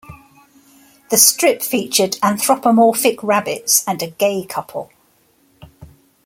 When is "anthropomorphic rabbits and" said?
2.23-4.01